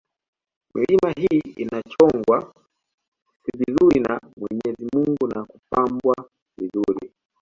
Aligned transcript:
Milima 0.75 1.09
hii 1.17 1.53
imechongwa 1.55 2.53
vizuri 3.53 3.99
na 3.99 4.21
mwenyezi 4.37 4.89
Mungu 4.93 5.27
na 5.27 5.45
kupanbwa 5.45 6.15
vizuri 6.57 7.11